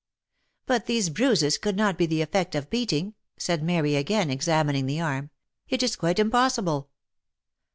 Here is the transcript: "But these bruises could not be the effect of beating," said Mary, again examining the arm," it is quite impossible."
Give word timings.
"But 0.65 0.87
these 0.87 1.11
bruises 1.11 1.59
could 1.59 1.75
not 1.77 1.95
be 1.95 2.07
the 2.07 2.23
effect 2.23 2.55
of 2.55 2.71
beating," 2.71 3.13
said 3.37 3.61
Mary, 3.61 3.95
again 3.95 4.31
examining 4.31 4.87
the 4.87 4.99
arm," 4.99 5.29
it 5.69 5.83
is 5.83 5.95
quite 5.95 6.17
impossible." 6.17 6.89